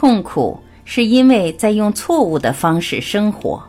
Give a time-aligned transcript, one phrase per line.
[0.00, 3.60] 痛苦是因为在用错误的方式生活。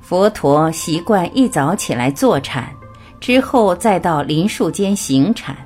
[0.00, 2.72] 佛陀习惯一早起来坐禅，
[3.18, 5.56] 之后再到林树间行禅。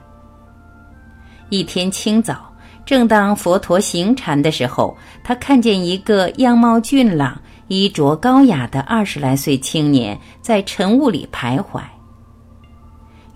[1.50, 2.50] 一天清早，
[2.86, 7.38] 正当佛陀行禅的时候，他看见一个样貌俊朗、
[7.70, 11.80] 衣着高雅的二十来岁青年在晨雾里徘徊。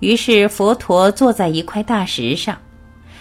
[0.00, 2.58] 于是佛陀坐在一块大石上，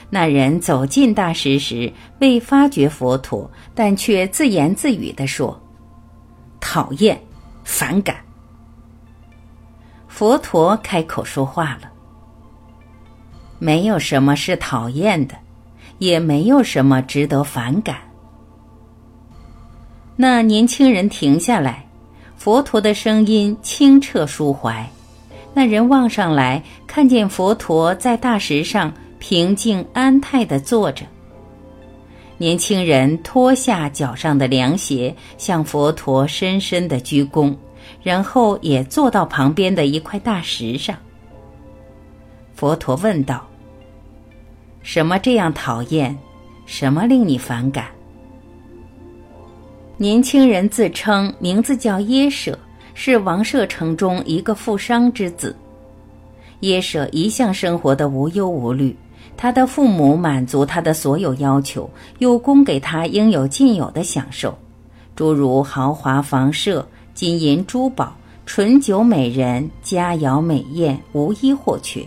[0.09, 5.61] 那人走近大石时，未发觉佛陀，但却自言自语地说
[6.59, 7.15] ：“讨厌。”
[7.63, 8.15] 反感。
[10.07, 11.91] 佛陀开口说话了
[13.59, 15.35] ：“没有什么是讨厌的，
[15.99, 17.97] 也没有什么值得反感。”
[20.15, 21.85] 那年轻人停下来，
[22.37, 24.87] 佛陀的声音清澈舒怀。
[25.55, 31.05] 那人望上来，看见佛陀在大石上平静安泰的坐着。
[32.37, 37.55] 年轻人脱下脚上的凉鞋，向佛陀深深的鞠躬，
[38.01, 40.95] 然后也坐到旁边的一块大石上。
[42.55, 43.47] 佛陀问道
[44.83, 46.15] ：“什么这样讨厌？
[46.65, 47.87] 什么令你反感？”
[50.03, 52.59] 年轻人自称名字叫耶舍，
[52.93, 55.55] 是王舍城中一个富商之子。
[56.59, 58.93] 耶舍一向生活的无忧无虑。
[59.37, 64.53] 他的父母满足他的所有要求，又供给他应有尽有的享受，
[65.15, 68.13] 诸如豪华房舍、金银珠宝、
[68.45, 72.05] 醇酒美人、佳肴美宴，无一或缺。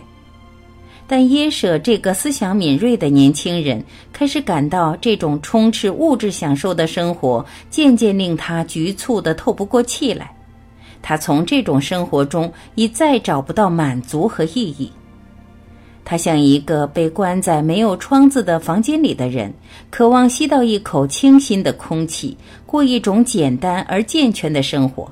[1.07, 10.29] 但耶舍这个思想敏锐的年轻人开始感到，这种充斥物质享受的生活渐渐令他局促的透不过气来。
[11.01, 14.91] 他从这种生活中已再找不到满足和意义。
[16.03, 19.53] 他像一个被关在没有窗子的房间里的人，
[19.89, 25.09] 渴望吸到一口清新的空气，过一种简单而健全的生活。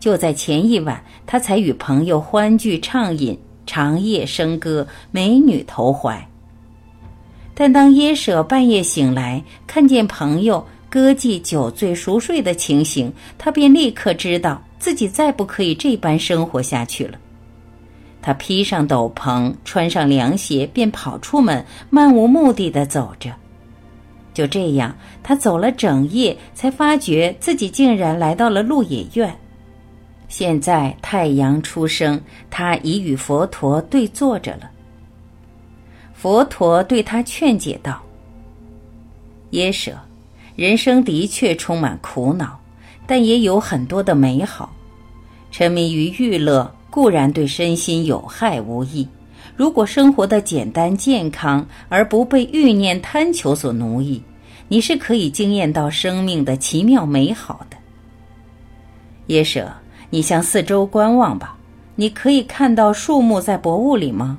[0.00, 3.38] 就在前一晚，他才与朋友欢聚畅饮，
[3.72, 6.28] 长夜笙歌，美女投怀。
[7.54, 17.18] 但当耶舍半夜醒来，看见朋友歌妓酒醉熟睡的情形，他便立刻知道自己再不可以这般生活下去了。
[18.20, 23.30] 他披上斗篷，穿上凉鞋，便跑出门，漫无目的的走着。
[24.34, 29.34] 就这样，他走了整夜，才发觉自己竟然来到了鹿野苑。
[30.32, 34.70] 现在太阳初升，他已与佛陀对坐着了。
[36.14, 38.00] 佛陀对他劝解道
[39.52, 39.92] ：“耶舍，
[40.56, 42.58] 人生的确充满苦恼，
[43.06, 44.74] 但也有很多的美好。
[45.50, 49.08] 沉迷于娱乐。”固然对身心有害无益。
[49.56, 54.22] 如果生活的简单健康，而不被欲念贪求所奴役，
[54.68, 57.78] 你是可以惊艳到生命的奇妙美好的。
[59.28, 59.72] 耶舍，
[60.12, 61.56] 你向四周观望吧。
[61.94, 64.38] 你可以看到树木在薄雾里吗？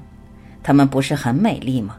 [0.61, 1.95] 它们不是很美丽吗？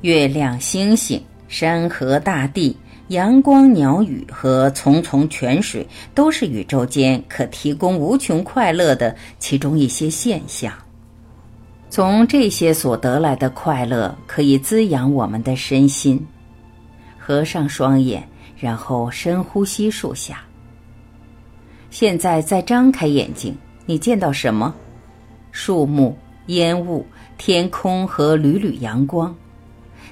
[0.00, 2.76] 月亮、星星、山河大地。
[3.08, 10.72] 阳光、鸟语和淙淙泉水，都是宇宙间可提供无穷快乐的其中一些现象。
[11.88, 16.20] 从这些所得来的快乐，可以滋养我们的身心。
[17.16, 18.26] 合上双眼，
[18.58, 20.40] 然后深呼吸数下。
[21.94, 23.56] 现在再张开眼睛，
[23.86, 24.74] 你见到什么？
[25.52, 27.06] 树木、烟雾、
[27.38, 29.32] 天空和缕缕阳光。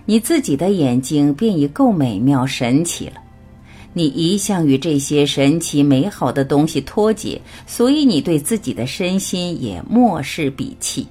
[0.04, 3.14] 你自己的眼睛便已够美妙神奇了，
[3.92, 11.04] 你一向与这些神奇美好的东西脱节，所以你对自己的身心也漠视鄙弃。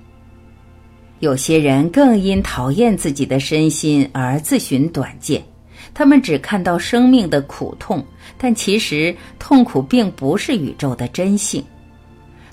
[1.19, 5.43] 有些人更因讨厌自己的身心而自寻短见，
[5.93, 8.03] 他们只看到生命的苦痛，
[8.37, 11.63] 但其实痛苦并不是宇宙的真性，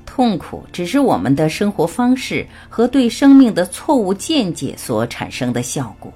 [0.04, 6.12] 痛苦只是我们的生活方式和对生命的错误见解所产生的效果。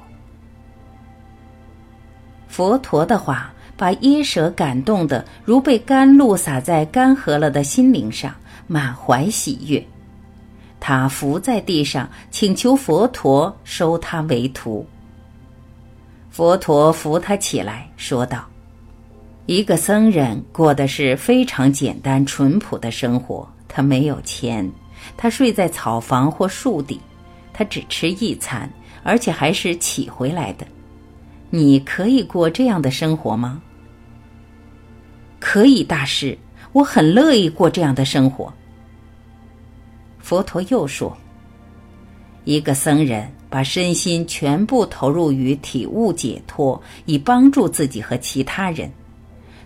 [2.49, 8.35] 佛陀的话把耶舍感动的如被甘露洒在干涸了的心灵上，
[8.67, 9.83] 满怀喜悦。
[10.79, 14.85] 他伏在地上，请求佛陀收他为徒。
[16.33, 18.49] 佛陀扶他起来，说道
[19.45, 24.67] ：“一个僧人过的是非常简单淳朴的生活，他没有钱，
[25.15, 26.99] 他睡在草房或树底，
[27.53, 28.67] 他只吃一餐，
[29.03, 30.67] 而且还是乞回来的。”
[31.55, 33.61] 你可以过这样的生活吗？
[35.39, 36.39] 可以，大师，
[36.73, 38.51] 我很乐意过这样的生活。”
[40.19, 41.15] 佛陀又说
[42.45, 48.91] ：“一个僧人把身心全部投入于体悟解脱，以帮助自己和其他人，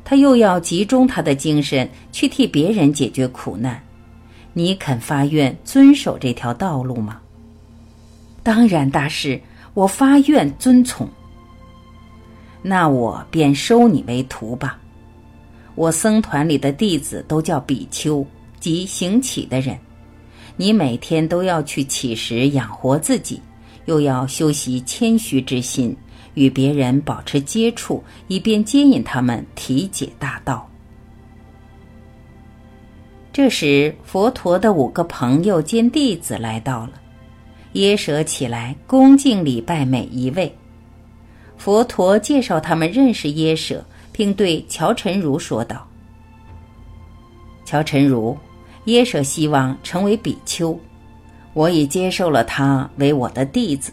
[0.04, 3.80] 他又要集中他的精神去替别人解决苦难。
[4.54, 7.20] 你肯发愿遵守这条道路吗
[8.42, 9.40] ？”“当然，大师，
[9.72, 11.08] 我发愿遵从。”
[12.62, 14.80] 那我便收你为徒吧。
[15.76, 18.26] 我僧团里的弟子都叫比丘，
[18.58, 19.78] 即行乞的人。
[20.56, 23.40] 你每天都要去乞食养活自己，
[23.86, 25.96] 又要修习谦虚之心，
[26.34, 30.68] 与别人保持接触，以便接引他们体解大道。
[33.32, 36.92] 这时，佛陀的五个朋友兼弟子来到了，
[37.72, 40.54] 耶舍起来恭敬礼拜每一位。
[41.58, 45.86] 佛陀介绍他们认识耶舍，并对乔陈如说道
[47.64, 48.36] ：“乔陈如，
[48.84, 50.78] 耶舍希望成为比丘，
[51.56, 53.90] 我已接受了他为我的弟子，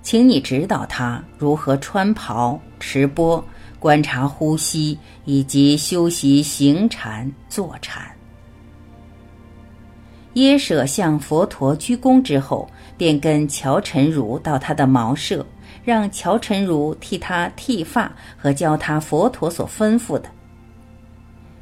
[0.00, 3.44] 请你指导他如何穿袍、持钵、
[3.78, 8.02] 观察呼吸以及修习行禅、坐禅。”
[10.34, 12.66] 耶舍向佛陀鞠躬之后，
[12.96, 15.44] 便跟乔陈如到他的茅舍。
[15.84, 20.30] 让乔晨如替他剃发和教他佛陀所吩咐的。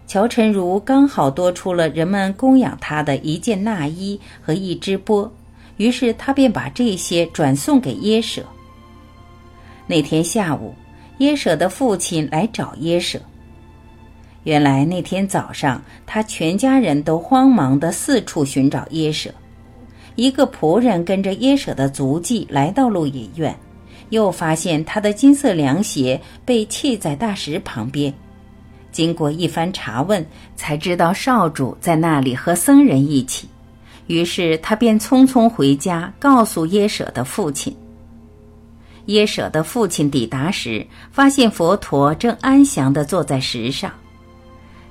[0.09, 5.31] 乔晨如刚好多出了人们供养他的一件纳衣和一只钵，
[5.77, 8.43] 于是他便把这些转送给耶舍。
[9.87, 10.75] 那天下午，
[11.19, 13.21] 耶舍的父亲来找耶舍。
[14.45, 19.31] 原来那天早上，他全家人都慌忙的四处寻找耶舍。
[20.15, 23.55] 一个仆人跟着耶舍的足迹来到鹿野苑。
[24.09, 28.11] 又发现他的金色凉鞋被弃在大石旁边，
[28.99, 33.49] 经过一番查问，才知道少主在那里和僧人一起。
[34.09, 37.73] 于是他便匆匆回家，告诉耶舍的父亲。
[39.07, 43.93] 耶舍的父亲抵达时，发现佛陀正安详地坐在石上，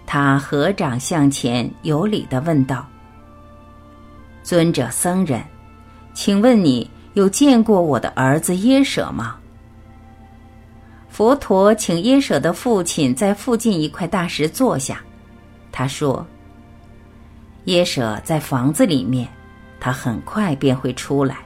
[0.06, 2.88] 他合掌向前，有礼地问道
[4.42, 5.44] ：“尊者僧人，
[6.14, 9.36] 请问你？”有见过我的儿子耶舍吗？
[11.18, 15.02] 佛陀请耶舍的父亲在附近一块大石坐下。
[15.72, 16.24] 他说
[17.66, 19.28] ：“耶舍在房子里面，
[19.80, 21.38] 他很快便会出来。”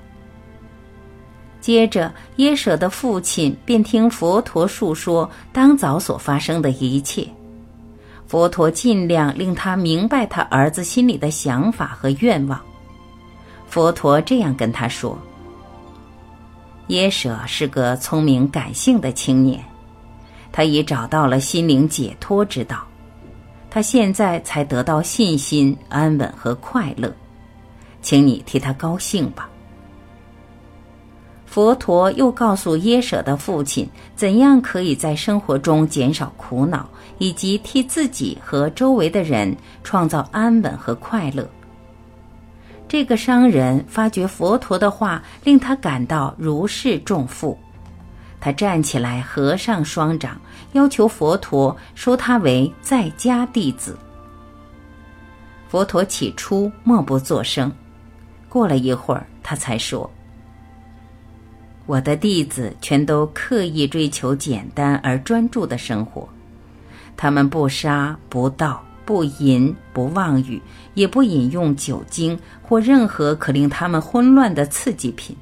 [1.61, 7.25] 接着，耶舍的父亲便听佛陀述说当早所发生的一切。
[8.27, 12.59] 佛陀尽量令他明白他儿子心里的想法和愿望。
[13.67, 15.17] 佛陀这样跟他说。
[16.91, 19.63] 耶舍是个聪明感性的青年，
[20.51, 22.85] 他已找到了心灵解脱之道，
[23.69, 27.09] 他现在才得到信心、安稳和快乐，
[28.01, 29.49] 请你替他高兴吧。
[31.45, 36.89] 佛陀又告诉耶舍的父亲，怎样可以在生活中减少苦恼，
[37.19, 41.49] 以及替自己和周围的人创造安稳和快乐。
[42.91, 47.57] 这个商人发觉佛陀的话令他感到如释重负，
[48.37, 50.37] 他站起来合上双掌，
[50.73, 53.97] 要求佛陀收他为在家弟子。
[55.69, 57.71] 佛陀起初默不作声，
[58.49, 60.11] 过了一会儿，他才说
[61.87, 66.27] ：“我的弟子全都刻意追求简单而专注的生活，
[67.15, 70.61] 他们不杀不盗。”不淫不妄语，
[70.93, 75.35] 也不饮用酒精或任何可令他们混乱的刺激品。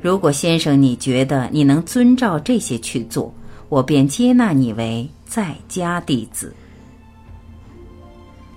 [0.00, 3.30] 如果先生你觉得你能遵照这些去做，
[3.68, 6.54] 我便接纳你为在家弟子。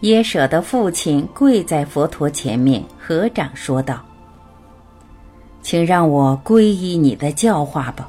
[0.02, 4.02] 耶舍的父亲跪在佛陀前面，合掌说道
[5.62, 8.08] ：“请让我皈依你的教化吧，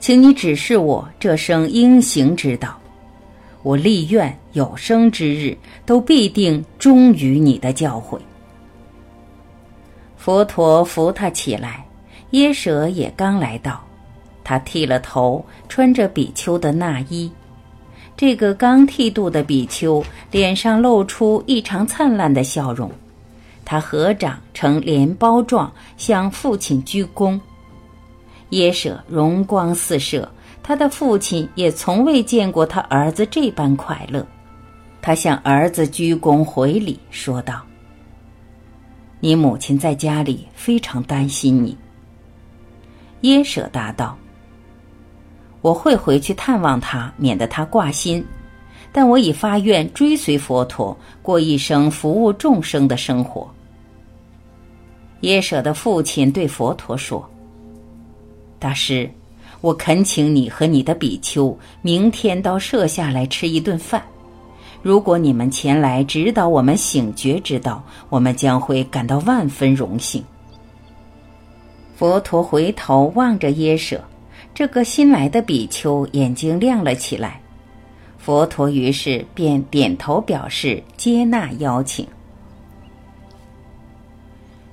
[0.00, 2.76] 请你指示我这生应行之道。”
[3.62, 8.18] 我立愿有生之日都必定忠于你的教诲。
[10.16, 11.84] 佛陀扶他起来，
[12.30, 13.82] 耶舍也刚来到，
[14.44, 17.30] 他剃了头，穿着比丘的那衣。
[18.16, 22.90] 这个刚剃度的比丘脸上露出异常灿烂的笑容，
[23.64, 27.38] 他合掌成连包状，向父亲鞠躬。
[28.50, 30.28] 耶舍容光四射。
[30.68, 34.26] 他的父亲也从未见过他儿子这般快乐，
[35.00, 37.62] 他向儿子鞠躬回礼，说道
[39.18, 41.74] ：“你母亲在家里非常担心你。”
[43.22, 44.14] 耶舍答道
[45.62, 48.22] ：“我会回去探望他，免得他挂心。
[48.92, 53.50] 但我已发愿追随佛陀，过一生服务众生的生活。
[55.20, 57.26] 耶舍的父亲对佛陀说
[58.60, 59.10] ：“大师，
[59.60, 64.02] 我恳请你和你的比丘明天到舍下来吃一顿饭。
[64.82, 70.24] 如果你们前来指导我们醒觉之道，我们将会感到万分荣幸。”
[71.96, 74.00] 佛陀回头望着耶舍，
[74.54, 77.40] 这个新来的比丘眼睛亮了起来。
[78.16, 82.06] 佛陀于是便点头表示接纳邀请。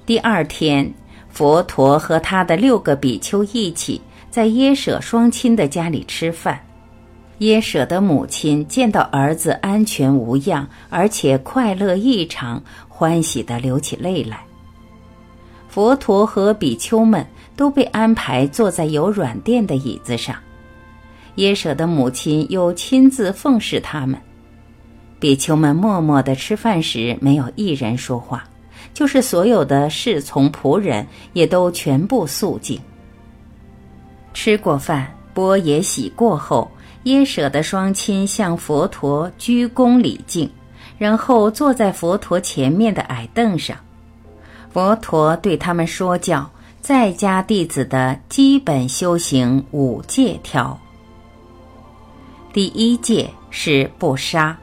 [0.05, 0.93] 第二天，
[1.29, 3.99] 佛陀和他的六个比丘一起
[4.35, 6.59] 在耶舍双亲的家里吃饭。
[7.37, 14.41] 耶舍的母亲见到儿子安全无恙，而且快乐异常，欢喜地流起泪来。
[15.69, 17.25] 佛陀和比丘们
[17.55, 20.35] 都被安排坐在有软垫的椅子上。
[21.35, 24.19] 耶舍的母亲又亲自奉侍他们，
[25.17, 28.43] 比丘们默默的吃饭时，没有一人说话，
[28.93, 32.77] 就是所有的侍从仆人也都全部肃静。
[34.35, 36.69] 吃过饭，钵也洗过后，
[37.03, 40.47] 耶舍的双亲向佛陀鞠躬礼敬，
[40.97, 43.77] 然后坐在佛陀前面的矮凳上，
[44.71, 46.47] 佛陀对他们说教
[46.81, 50.77] 在家弟子的基本修行五戒条。
[52.51, 54.55] 第一戒是不杀。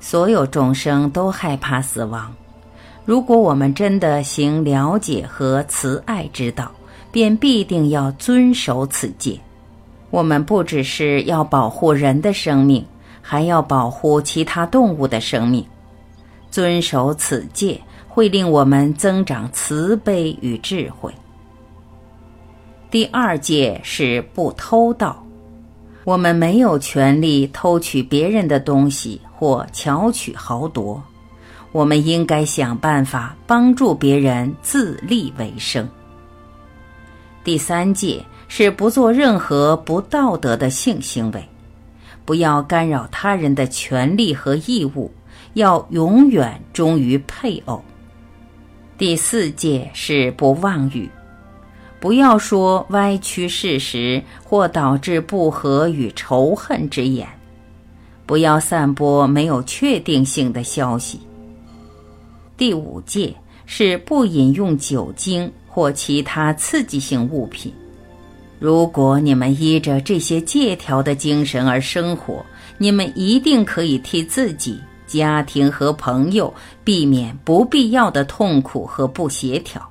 [0.00, 2.34] 所有众生都害怕死亡，
[3.04, 6.70] 如果我们真的行了解和慈爱之道，
[7.14, 9.38] 便必定要遵守此戒。
[10.10, 12.84] 我们不只是要保护人的生命，
[13.22, 15.64] 还要保护其他动物的生命。
[16.50, 21.14] 遵守此戒会令我们增长慈悲与智慧。
[22.90, 25.24] 第二戒是不偷盗。
[26.02, 31.00] 我们没有权利偷取别人的东西或巧取豪夺，
[31.70, 35.88] 我们应该想办法帮助别人自立为生。
[37.44, 41.46] 第三戒是不做任何不道德的性行为，
[42.24, 45.12] 不要干扰他人的权利和义务，
[45.52, 47.84] 要永远忠于配偶。
[48.96, 51.08] 第四戒是不妄语。
[52.00, 57.28] 不要说歪曲事实或导致不和与仇恨之言，
[58.24, 61.20] 不要散播没有确定性的消息。
[62.56, 63.34] 第五戒
[63.66, 67.74] 是不饮用酒精或其他刺激性物品。
[68.60, 72.46] 如果你们依着这些借条的精神而生活，
[72.78, 76.54] 你们一定可以替自己、家庭和朋友
[76.84, 79.82] 避免不必要的痛苦和不协调。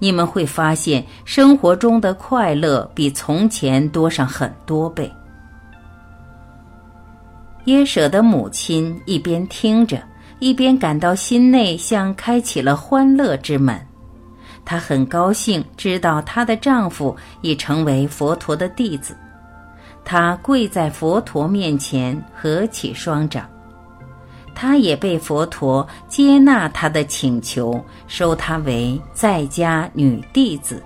[0.00, 5.08] 你们会发现，生活中的快乐比从前多上很多倍。
[7.66, 10.02] 耶舍的母亲一边听着，
[10.40, 13.80] 一边感到心内像开启了欢乐之门。
[14.70, 19.16] 她很高兴知道她的丈夫已成为佛陀的弟子。
[20.04, 23.50] 她跪在佛陀面前，合起双掌。
[24.54, 30.80] 她也被佛陀接纳她的请求，收她为在家女弟子。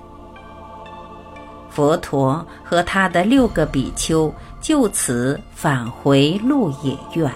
[1.69, 7.31] 佛陀和他的六个比丘就此返回鹿野苑。